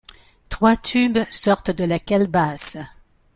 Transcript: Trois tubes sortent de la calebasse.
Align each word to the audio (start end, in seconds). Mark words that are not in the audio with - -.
Trois 0.49 0.75
tubes 0.77 1.19
sortent 1.29 1.69
de 1.69 1.83
la 1.83 1.99
calebasse. 1.99 2.79